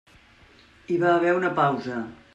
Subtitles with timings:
[0.89, 2.03] Hi va haver una pausa.